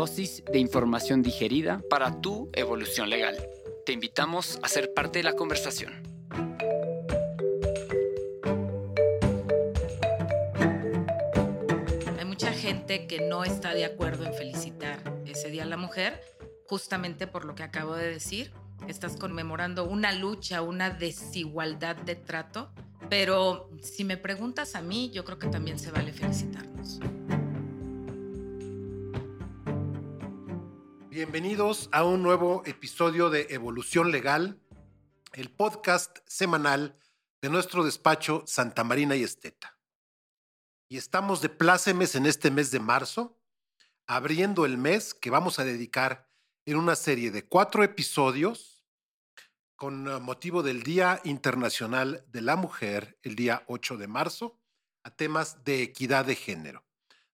[0.00, 3.36] Dosis de información digerida para tu evolución legal.
[3.84, 5.92] Te invitamos a ser parte de la conversación.
[12.18, 16.18] Hay mucha gente que no está de acuerdo en felicitar ese día a la mujer,
[16.66, 18.52] justamente por lo que acabo de decir.
[18.88, 22.72] Estás conmemorando una lucha, una desigualdad de trato,
[23.10, 27.00] pero si me preguntas a mí, yo creo que también se vale felicitarnos.
[31.22, 34.58] Bienvenidos a un nuevo episodio de Evolución Legal,
[35.34, 36.98] el podcast semanal
[37.42, 39.78] de nuestro despacho Santa Marina y Esteta.
[40.88, 43.38] Y estamos de plácemes en este mes de marzo,
[44.06, 46.26] abriendo el mes que vamos a dedicar
[46.64, 48.82] en una serie de cuatro episodios
[49.76, 54.58] con uh, motivo del Día Internacional de la Mujer, el día 8 de marzo,
[55.04, 56.86] a temas de equidad de género.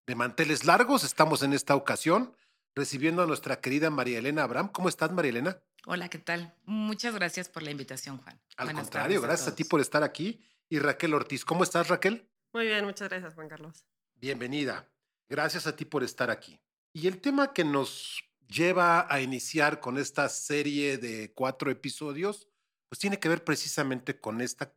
[0.08, 2.34] De manteles largos estamos en esta ocasión
[2.76, 4.68] recibiendo a nuestra querida María Elena Abraham.
[4.68, 5.58] ¿Cómo estás, María Elena?
[5.86, 6.54] Hola, ¿qué tal?
[6.66, 8.38] Muchas gracias por la invitación, Juan.
[8.58, 10.44] Al Buenas contrario, a gracias a, ti por estar aquí.
[10.68, 12.28] Y Raquel Ortiz, ¿cómo estás, Raquel?
[12.52, 13.86] Muy bien, muchas gracias, Juan Carlos.
[14.16, 14.88] Bienvenida.
[15.28, 16.60] Gracias a ti por estar aquí.
[16.92, 22.48] Y el tema que nos lleva a iniciar con esta serie de cuatro episodios,
[22.88, 24.72] pues tiene que ver precisamente con esta,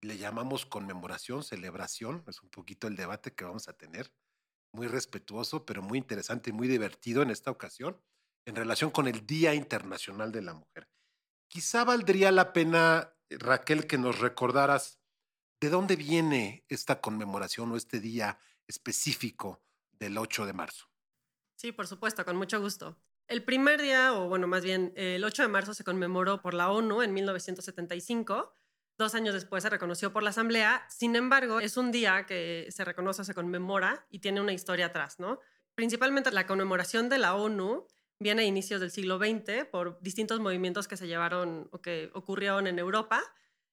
[0.00, 4.12] le llamamos conmemoración, celebración, es un poquito el debate que vamos a tener,
[4.72, 8.00] muy respetuoso, pero muy interesante y muy divertido en esta ocasión,
[8.44, 10.88] en relación con el Día Internacional de la Mujer.
[11.48, 14.98] Quizá valdría la pena, Raquel, que nos recordaras
[15.60, 19.62] de dónde viene esta conmemoración o este día específico
[19.92, 20.86] del 8 de marzo.
[21.54, 22.96] Sí, por supuesto, con mucho gusto.
[23.28, 26.70] El primer día, o bueno, más bien el 8 de marzo se conmemoró por la
[26.70, 28.56] ONU en 1975.
[29.02, 30.86] Dos años después se reconoció por la Asamblea.
[30.88, 35.18] Sin embargo, es un día que se reconoce, se conmemora y tiene una historia atrás,
[35.18, 35.40] ¿no?
[35.74, 37.88] Principalmente la conmemoración de la ONU
[38.20, 42.68] viene a inicios del siglo XX por distintos movimientos que se llevaron o que ocurrieron
[42.68, 43.20] en Europa.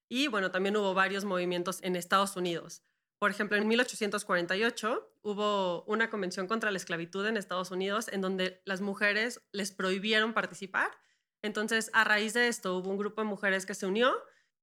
[0.08, 2.82] Y bueno, también hubo varios movimientos en Estados Unidos.
[3.20, 8.62] Por ejemplo, en 1848 hubo una convención contra la esclavitud en Estados Unidos en donde
[8.64, 10.90] las mujeres les prohibieron participar.
[11.40, 14.12] Entonces, a raíz de esto, hubo un grupo de mujeres que se unió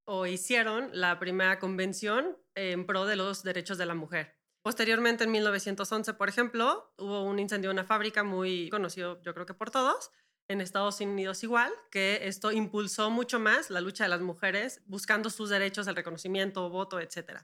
[0.08, 4.38] o hicieron la primera convención en pro de los derechos de la mujer.
[4.62, 9.46] Posteriormente, en 1911, por ejemplo, hubo un incendio en una fábrica muy conocido, yo creo
[9.46, 10.12] que por todos,
[10.48, 15.30] en Estados Unidos igual, que esto impulsó mucho más la lucha de las mujeres buscando
[15.30, 17.42] sus derechos, el reconocimiento, voto, etc.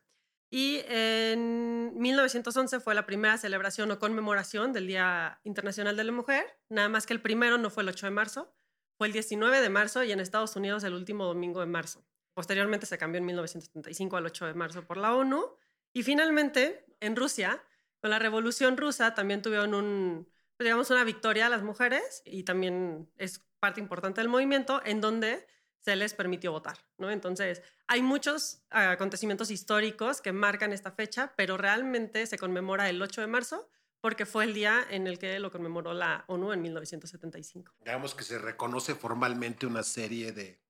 [0.50, 6.45] Y en 1911 fue la primera celebración o conmemoración del Día Internacional de la Mujer,
[6.69, 8.56] nada más que el primero no fue el 8 de marzo,
[8.97, 12.06] fue el 19 de marzo y en Estados Unidos el último domingo de marzo.
[12.33, 15.55] Posteriormente se cambió en 1975 al 8 de marzo por la ONU.
[15.94, 17.63] Y finalmente, en Rusia,
[18.01, 20.27] con la Revolución Rusa, también tuvieron un,
[20.57, 25.01] pues, digamos, una victoria a las mujeres y también es parte importante del movimiento en
[25.01, 25.47] donde
[25.79, 27.11] se les permitió votar, ¿no?
[27.11, 33.21] Entonces, hay muchos acontecimientos históricos que marcan esta fecha, pero realmente se conmemora el 8
[33.21, 33.69] de marzo
[34.00, 37.73] porque fue el día en el que lo conmemoró la ONU en 1975.
[37.79, 40.62] Digamos que se reconoce formalmente una serie de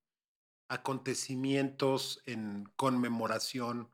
[0.74, 3.92] acontecimientos en conmemoración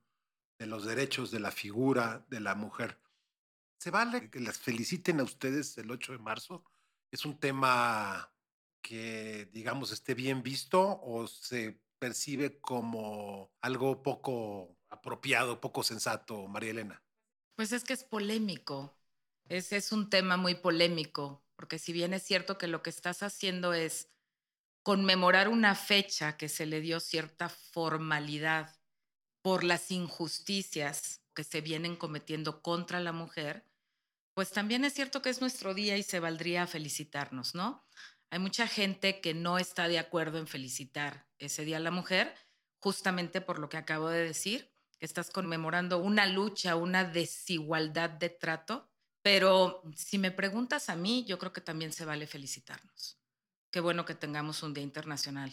[0.58, 3.00] de los derechos de la figura de la mujer.
[3.80, 6.64] ¿Se vale que las feliciten a ustedes el 8 de marzo?
[7.12, 8.34] ¿Es un tema
[8.82, 16.72] que, digamos, esté bien visto o se percibe como algo poco apropiado, poco sensato, María
[16.72, 17.04] Elena?
[17.56, 18.98] Pues es que es polémico.
[19.48, 23.24] Ese es un tema muy polémico, porque si bien es cierto que lo que estás
[23.24, 24.10] haciendo es
[24.84, 28.76] conmemorar una fecha que se le dio cierta formalidad
[29.42, 33.66] por las injusticias que se vienen cometiendo contra la mujer,
[34.34, 37.86] pues también es cierto que es nuestro día y se valdría felicitarnos, ¿no?
[38.30, 42.36] Hay mucha gente que no está de acuerdo en felicitar ese día a la mujer,
[42.80, 48.30] justamente por lo que acabo de decir, que estás conmemorando una lucha, una desigualdad de
[48.30, 48.90] trato,
[49.22, 53.19] pero si me preguntas a mí, yo creo que también se vale felicitarnos.
[53.72, 55.52] Qué bueno que tengamos un día internacional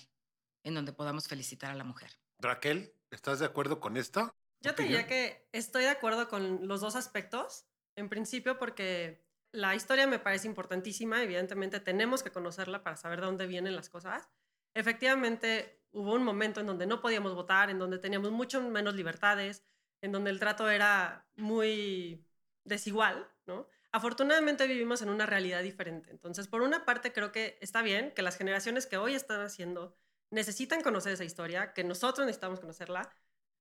[0.65, 2.11] en donde podamos felicitar a la mujer.
[2.39, 4.35] Raquel, ¿estás de acuerdo con esto?
[4.61, 9.75] Yo te diría que estoy de acuerdo con los dos aspectos, en principio porque La
[9.75, 14.29] historia me parece importantísima, evidentemente tenemos que conocerla para saber de dónde vienen las cosas.
[14.75, 19.65] Efectivamente, hubo un momento en donde no podíamos votar, en donde teníamos mucho menos libertades,
[20.03, 22.23] en donde el trato era muy
[22.65, 23.67] desigual, ¿no?
[23.97, 26.11] Afortunadamente vivimos en una realidad diferente.
[26.11, 29.97] Entonces, por una parte, creo que está bien que las generaciones que hoy están haciendo
[30.31, 33.11] necesitan conocer esa historia, que nosotros necesitamos conocerla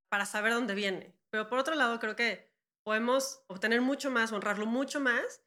[0.10, 1.16] para saber dónde viene.
[1.30, 2.52] Pero por otro lado, creo que
[2.84, 5.42] podemos obtener mucho más, honrarlo mucho más,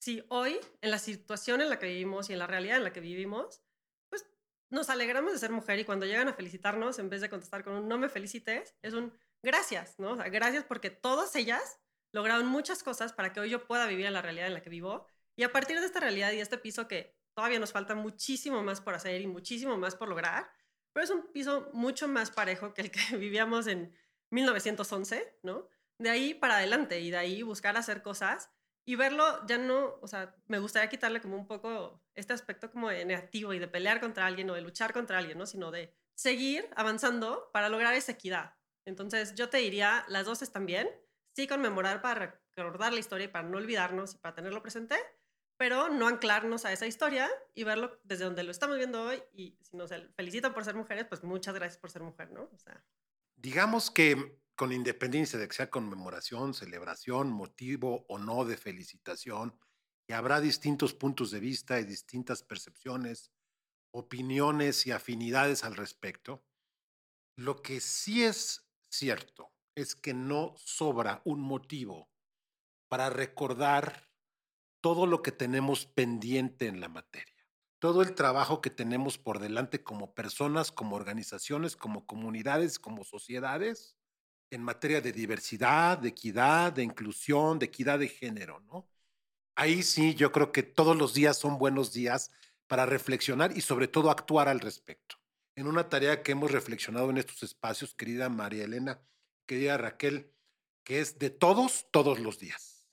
[0.00, 2.94] si hoy, en la situación en la que vivimos y en la realidad en la
[2.94, 3.60] que vivimos,
[4.08, 4.24] pues
[4.70, 7.74] nos alegramos de ser mujer y cuando llegan a felicitarnos, en vez de contestar con
[7.74, 9.12] un no me felicites, es un
[9.42, 10.12] gracias, ¿no?
[10.12, 11.78] O sea, gracias porque todas ellas
[12.12, 14.70] lograron muchas cosas para que hoy yo pueda vivir en la realidad en la que
[14.70, 15.06] vivo.
[15.36, 18.80] Y a partir de esta realidad y este piso que todavía nos falta muchísimo más
[18.80, 20.50] por hacer y muchísimo más por lograr,
[20.92, 23.94] pero es un piso mucho más parejo que el que vivíamos en
[24.30, 25.68] 1911, ¿no?
[25.98, 28.50] De ahí para adelante y de ahí buscar hacer cosas
[28.84, 32.88] y verlo ya no, o sea, me gustaría quitarle como un poco este aspecto como
[32.88, 35.46] de negativo y de pelear contra alguien o de luchar contra alguien, ¿no?
[35.46, 38.54] Sino de seguir avanzando para lograr esa equidad.
[38.84, 40.88] Entonces yo te diría, las dos están bien,
[41.32, 44.96] sí conmemorar para recordar la historia y para no olvidarnos y para tenerlo presente,
[45.56, 49.22] pero no anclarnos a esa historia y verlo desde donde lo estamos viendo hoy.
[49.32, 52.48] Y si nos felicitan por ser mujeres, pues muchas gracias por ser mujer, ¿no?
[52.52, 52.84] O sea.
[53.36, 59.58] Digamos que con independencia de que sea conmemoración, celebración, motivo o no de felicitación,
[60.06, 63.32] y habrá distintos puntos de vista y distintas percepciones,
[63.92, 66.44] opiniones y afinidades al respecto,
[67.36, 72.10] lo que sí es cierto es que no sobra un motivo
[72.88, 74.10] para recordar
[74.80, 77.46] todo lo que tenemos pendiente en la materia,
[77.78, 83.96] todo el trabajo que tenemos por delante como personas, como organizaciones, como comunidades, como sociedades,
[84.50, 88.88] en materia de diversidad, de equidad, de inclusión, de equidad de género, ¿no?
[89.54, 92.32] Ahí sí, yo creo que todos los días son buenos días
[92.66, 95.16] para reflexionar y sobre todo actuar al respecto.
[95.54, 99.00] En una tarea que hemos reflexionado en estos espacios, querida María Elena,
[99.50, 100.32] querida Raquel,
[100.84, 102.88] que es de todos, todos los días.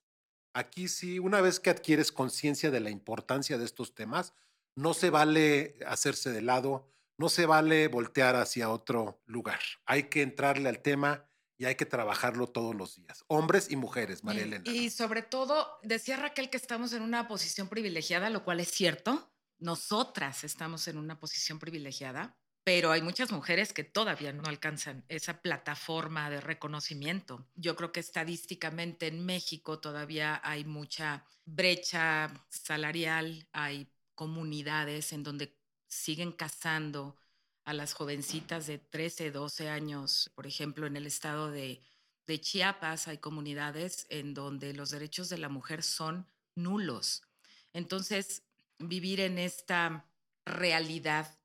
[0.54, 4.34] Aquí sí, una vez que adquieres conciencia de la importancia de estos temas,
[4.76, 9.60] no se vale hacerse de lado, no se vale voltear hacia otro lugar.
[9.86, 14.24] Hay que entrarle al tema y hay que trabajarlo todos los días, hombres y mujeres,
[14.24, 14.64] María Elena.
[14.66, 19.32] Y, sobre todo, decía Raquel que estamos en una posición privilegiada, lo cual es cierto.
[19.60, 22.36] Nosotras estamos en una posición privilegiada,
[22.68, 27.48] pero hay muchas mujeres que todavía no alcanzan esa plataforma de reconocimiento.
[27.56, 35.58] Yo creo que estadísticamente en México todavía hay mucha brecha salarial, hay comunidades en donde
[35.88, 37.16] siguen casando
[37.64, 40.30] a las jovencitas de 13, 12 años.
[40.36, 41.82] Por ejemplo, en el estado de,
[42.28, 47.24] Chiapas hay comunidades en donde los derechos de la mujer son nulos.
[47.72, 48.44] Entonces,
[48.78, 50.06] vivir en esta
[50.44, 51.38] realidad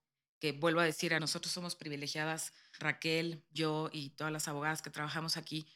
[0.42, 4.90] que vuelvo a decir, a nosotros somos privilegiadas, Raquel, yo y todas las abogadas que
[4.90, 5.68] trabajamos aquí,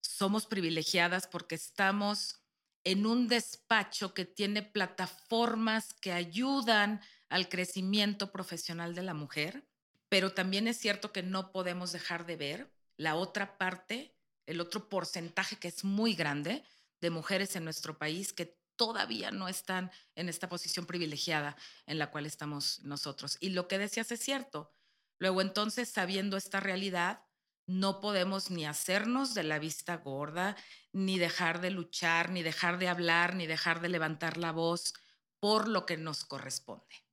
[0.00, 2.40] somos privilegiadas porque estamos
[2.84, 9.68] en un despacho que tiene plataformas que ayudan al crecimiento profesional de la mujer,
[10.08, 14.16] pero también es cierto que no podemos dejar de ver la otra parte,
[14.46, 16.64] el otro porcentaje que es muy grande
[17.02, 22.10] de mujeres en nuestro país que todavía no están en esta posición privilegiada en la
[22.10, 23.36] cual estamos nosotros.
[23.40, 24.72] Y lo que decías es cierto.
[25.18, 27.24] Luego entonces, sabiendo esta realidad,
[27.66, 30.56] no podemos ni hacernos de la vista gorda,
[30.92, 34.94] ni dejar de luchar, ni dejar de hablar, ni dejar de levantar la voz
[35.40, 37.04] por lo que nos corresponde.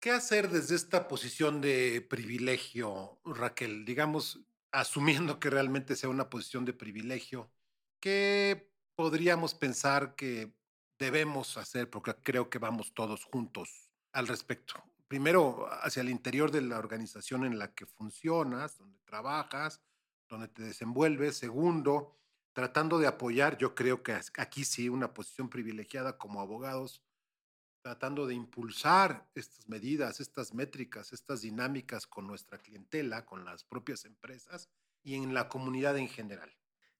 [0.00, 3.84] ¿Qué hacer desde esta posición de privilegio, Raquel?
[3.84, 4.40] Digamos,
[4.72, 7.50] asumiendo que realmente sea una posición de privilegio,
[8.00, 10.52] ¿qué podríamos pensar que
[10.98, 11.90] debemos hacer?
[11.90, 14.74] Porque creo que vamos todos juntos al respecto.
[15.08, 19.80] Primero, hacia el interior de la organización en la que funcionas, donde trabajas,
[20.28, 21.36] donde te desenvuelves.
[21.36, 22.16] Segundo,
[22.52, 27.02] tratando de apoyar, yo creo que aquí sí, una posición privilegiada como abogados,
[27.82, 34.06] tratando de impulsar estas medidas, estas métricas, estas dinámicas con nuestra clientela, con las propias
[34.06, 34.70] empresas
[35.02, 36.50] y en la comunidad en general.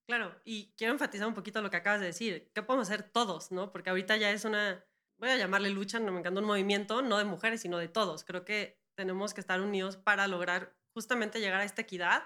[0.06, 2.50] Claro, y quiero enfatizar un poquito lo que acabas de decir.
[2.54, 3.72] ¿Qué podemos hacer todos, no?
[3.72, 4.84] Porque ahorita ya es una,
[5.16, 8.24] voy a llamarle lucha, no me encanta un movimiento, no de mujeres, sino de todos.
[8.24, 12.24] Creo que tenemos que estar unidos para lograr justamente llegar a esta equidad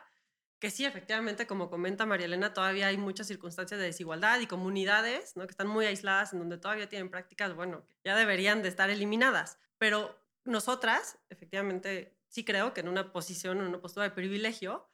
[0.58, 5.36] que sí, efectivamente, como comenta María Elena, todavía hay muchas circunstancias de desigualdad y comunidades
[5.36, 5.46] ¿no?
[5.46, 9.58] que están muy aisladas, en donde todavía tienen prácticas, bueno, ya deberían de estar eliminadas.
[9.78, 14.90] Pero nosotras, efectivamente, sí creo que en una posición, en una postura de privilegio,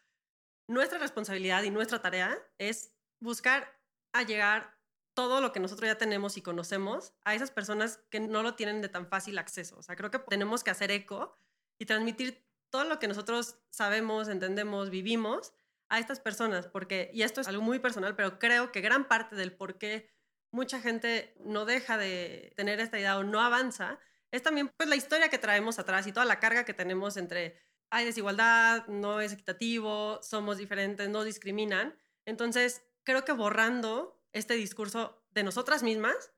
[0.67, 3.81] nuestra responsabilidad y nuestra tarea es buscar
[4.13, 4.79] a llegar
[5.15, 8.83] todo lo que nosotros ya tenemos y conocemos a esas personas que no lo tienen
[8.83, 9.79] de tan fácil acceso.
[9.79, 11.39] O sea, creo que tenemos que hacer eco
[11.79, 15.55] y transmitir todo lo que nosotros sabemos, entendemos, vivimos
[15.89, 19.37] a estas personas, porque, y esto es algo muy personal, pero creo que gran parte
[19.37, 20.11] del por qué
[20.51, 24.01] mucha gente no deja de tener esta idea o no avanza,
[24.33, 27.61] es también pues la historia que traemos atrás y toda la carga que tenemos entre
[27.95, 31.97] hay desigualdad, no es equitativo, somos diferentes, no discriminan.
[32.27, 36.33] Entonces, creo que borrando este discurso de nosotras mismas,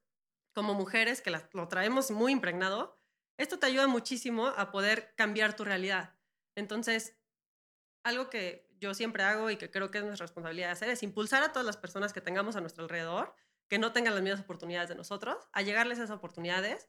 [0.53, 3.01] como mujeres que lo traemos muy impregnado,
[3.39, 6.15] esto te ayuda muchísimo a poder cambiar tu realidad.
[6.57, 7.17] Entonces,
[8.03, 11.43] algo que yo siempre hago y que creo que es nuestra responsabilidad hacer es impulsar
[11.43, 13.35] a todas las personas que tengamos a nuestro alrededor,
[13.69, 16.87] que no tengan las mismas oportunidades de nosotros, a llegarles esas oportunidades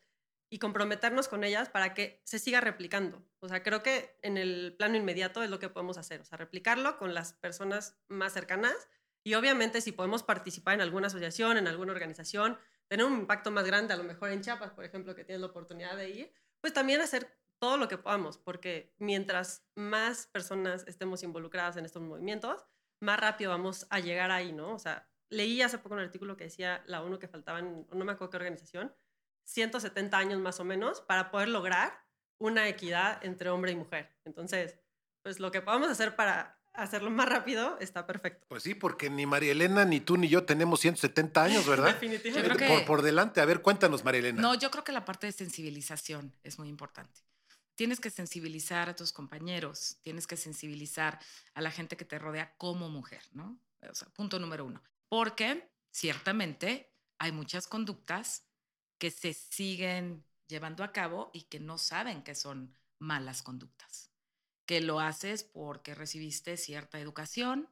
[0.50, 3.22] y comprometernos con ellas para que se siga replicando.
[3.40, 6.38] O sea, creo que en el plano inmediato es lo que podemos hacer, o sea,
[6.38, 8.76] replicarlo con las personas más cercanas
[9.24, 13.66] y obviamente si podemos participar en alguna asociación, en alguna organización, tener un impacto más
[13.66, 16.74] grande, a lo mejor en Chiapas, por ejemplo, que tienes la oportunidad de ir, pues
[16.74, 22.66] también hacer todo lo que podamos, porque mientras más personas estemos involucradas en estos movimientos,
[23.02, 24.74] más rápido vamos a llegar ahí, ¿no?
[24.74, 28.14] O sea, leí hace poco un artículo que decía la ONU que faltaban, no me
[28.14, 28.94] acuerdo qué organización,
[29.48, 32.06] 170 años más o menos para poder lograr
[32.38, 34.16] una equidad entre hombre y mujer.
[34.26, 34.78] Entonces,
[35.24, 38.46] pues lo que podamos hacer para hacerlo más rápido está perfecto.
[38.50, 41.88] Pues sí, porque ni María Elena, ni tú, ni yo tenemos 170 años, ¿verdad?
[41.88, 42.68] Definitivamente.
[42.68, 43.42] por, por delante.
[43.42, 44.42] A ver, cuéntanos, María Elena.
[44.42, 47.22] No, yo creo que la parte de sensibilización es muy importante.
[47.76, 51.20] Tienes que sensibilizar a tus compañeros, tienes que sensibilizar
[51.54, 53.60] a la gente que te rodea como mujer, ¿no?
[53.90, 54.82] O sea, punto número uno.
[55.08, 58.44] Porque ciertamente hay muchas conductas
[58.98, 64.12] que se siguen llevando a cabo y que no saben que son malas conductas.
[64.66, 67.70] Que lo haces porque recibiste cierta educación,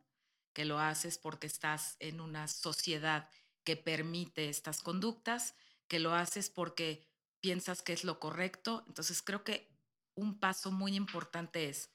[0.54, 3.30] que lo haces porque estás en una sociedad
[3.64, 5.56] que permite estas conductas,
[5.88, 7.08] que lo haces porque
[7.42, 8.84] piensas que es lo correcto.
[8.88, 9.76] Entonces creo que
[10.16, 11.90] un paso muy importante es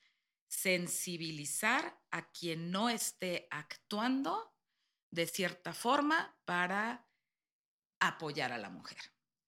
[0.49, 4.53] sensibilizar a quien no esté actuando
[5.11, 7.09] de cierta forma para
[8.01, 8.99] apoyar a la mujer.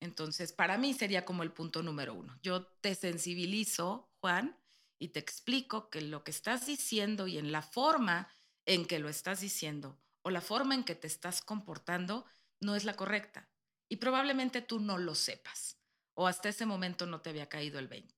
[0.03, 2.37] Entonces, para mí sería como el punto número uno.
[2.43, 4.59] Yo te sensibilizo, Juan,
[4.99, 8.29] y te explico que lo que estás diciendo y en la forma
[8.67, 12.25] en que lo estás diciendo o la forma en que te estás comportando
[12.61, 13.49] no es la correcta.
[13.89, 15.79] Y probablemente tú no lo sepas
[16.15, 18.13] o hasta ese momento no te había caído el 20.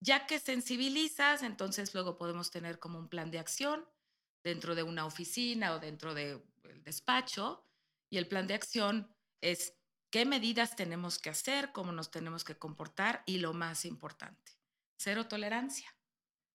[0.00, 3.86] Ya que sensibilizas, entonces luego podemos tener como un plan de acción
[4.42, 6.42] dentro de una oficina o dentro del
[6.84, 7.66] despacho
[8.10, 9.74] y el plan de acción es
[10.12, 14.52] qué medidas tenemos que hacer, cómo nos tenemos que comportar y lo más importante,
[14.98, 15.96] cero tolerancia.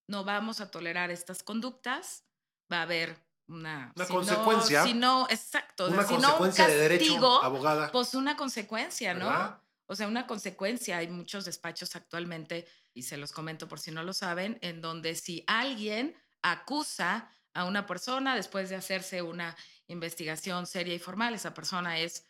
[0.08, 2.24] No vamos a tolerar estas conductas,
[2.72, 4.84] va a haber una, consecuencia.
[4.84, 5.88] si no, exacto.
[5.88, 7.92] Una si consecuencia no de derecho, abogada.
[7.92, 9.60] Pues una consecuencia, ¿no?
[9.88, 10.98] O sea, una consecuencia.
[10.98, 15.16] Hay muchos despachos actualmente, y se los comento por si no lo saben, en donde
[15.16, 19.56] si alguien acusa a una persona después de hacerse una
[19.88, 22.26] investigación seria y formal, esa persona es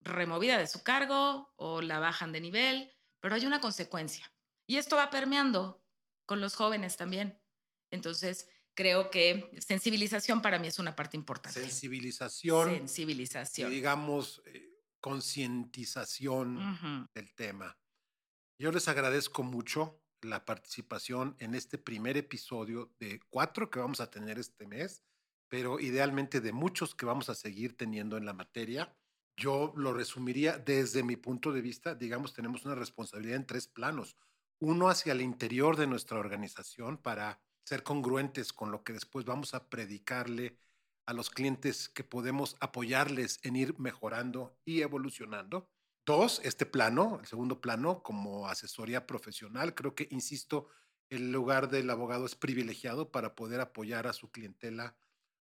[0.00, 4.32] removida de su cargo o la bajan de nivel, pero hay una consecuencia.
[4.66, 5.84] Y esto va permeando
[6.26, 7.40] con los jóvenes también.
[7.90, 11.60] Entonces, creo que sensibilización para mí es una parte importante.
[11.60, 12.70] Sensibilización.
[12.70, 13.70] Sensibilización.
[13.70, 17.78] digamos, eh, concientización del tema.
[18.58, 24.10] Yo les agradezco mucho la participación en este primer episodio de cuatro que vamos a
[24.10, 25.02] tener este mes,
[25.48, 28.94] pero idealmente de muchos que vamos a seguir teniendo en la materia.
[29.40, 34.14] Yo lo resumiría desde mi punto de vista, digamos, tenemos una responsabilidad en tres planos.
[34.58, 39.54] Uno hacia el interior de nuestra organización para ser congruentes con lo que después vamos
[39.54, 40.58] a predicarle
[41.06, 45.70] a los clientes que podemos apoyarles en ir mejorando y evolucionando.
[46.04, 49.74] Dos, este plano, el segundo plano, como asesoría profesional.
[49.74, 50.68] Creo que, insisto,
[51.08, 54.98] el lugar del abogado es privilegiado para poder apoyar a su clientela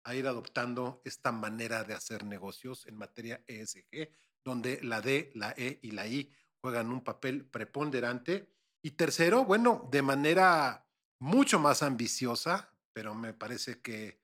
[0.07, 4.09] a ir adoptando esta manera de hacer negocios en materia ESG,
[4.45, 8.49] donde la D, la E y la I juegan un papel preponderante.
[8.83, 10.87] Y tercero, bueno, de manera
[11.19, 14.23] mucho más ambiciosa, pero me parece que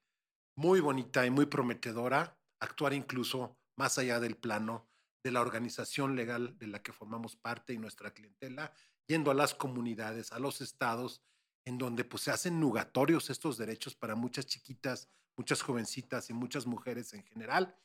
[0.54, 4.88] muy bonita y muy prometedora, actuar incluso más allá del plano
[5.24, 8.72] de la organización legal de la que formamos parte y nuestra clientela,
[9.08, 11.24] yendo a las comunidades, a los estados,
[11.64, 16.66] en donde pues se hacen nugatorios estos derechos para muchas chiquitas muchas jovencitas y muchas
[16.66, 17.76] mujeres en general,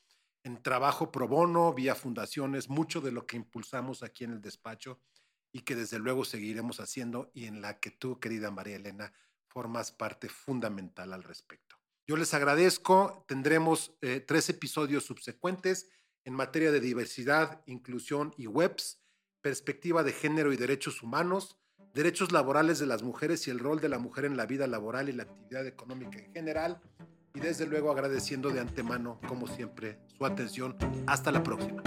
[0.44, 5.00] en trabajo pro bono, vía fundaciones, mucho de lo que impulsamos aquí en el despacho
[5.52, 9.14] y que desde luego seguiremos haciendo y en la que tú, querida María Elena,
[9.48, 11.78] formas parte fundamental al respecto.
[12.06, 15.90] Yo les agradezco, tendremos eh, tres episodios subsecuentes
[16.24, 19.02] en materia de diversidad, inclusión y webs,
[19.42, 21.58] perspectiva de género y derechos humanos,
[21.94, 25.10] derechos laborales de las mujeres y el rol de la mujer en la vida laboral
[25.10, 26.82] y la actividad económica en general,
[27.38, 30.76] y desde luego agradeciendo de antemano, como siempre, su atención.
[31.06, 31.84] Hasta la próxima.